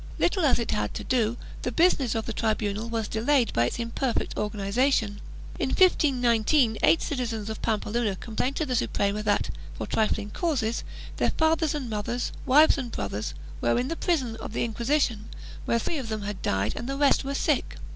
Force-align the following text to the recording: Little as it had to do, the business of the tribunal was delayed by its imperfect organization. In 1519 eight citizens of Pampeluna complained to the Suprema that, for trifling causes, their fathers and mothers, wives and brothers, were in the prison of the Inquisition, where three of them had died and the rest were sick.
Little 0.17 0.43
as 0.45 0.57
it 0.57 0.71
had 0.71 0.95
to 0.95 1.03
do, 1.03 1.37
the 1.61 1.71
business 1.71 2.15
of 2.15 2.25
the 2.25 2.33
tribunal 2.33 2.89
was 2.89 3.07
delayed 3.07 3.53
by 3.53 3.65
its 3.67 3.77
imperfect 3.77 4.35
organization. 4.35 5.21
In 5.59 5.69
1519 5.69 6.79
eight 6.81 7.03
citizens 7.03 7.51
of 7.51 7.61
Pampeluna 7.61 8.15
complained 8.19 8.55
to 8.55 8.65
the 8.65 8.75
Suprema 8.75 9.21
that, 9.21 9.51
for 9.75 9.85
trifling 9.85 10.31
causes, 10.31 10.83
their 11.17 11.29
fathers 11.29 11.75
and 11.75 11.87
mothers, 11.87 12.31
wives 12.47 12.79
and 12.79 12.91
brothers, 12.91 13.35
were 13.61 13.77
in 13.77 13.89
the 13.89 13.95
prison 13.95 14.37
of 14.37 14.53
the 14.53 14.63
Inquisition, 14.65 15.29
where 15.65 15.77
three 15.77 15.99
of 15.99 16.09
them 16.09 16.23
had 16.23 16.41
died 16.41 16.73
and 16.75 16.89
the 16.89 16.97
rest 16.97 17.23
were 17.23 17.35
sick. 17.35 17.75